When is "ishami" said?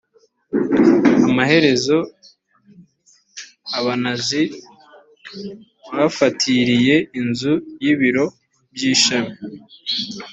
8.91-9.35